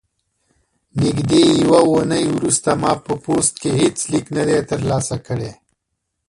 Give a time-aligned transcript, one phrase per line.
[1.01, 5.51] نږدې یوه اونۍ وروسته ما په پوسټ کې هیڅ لیک نه دی ترلاسه کړی.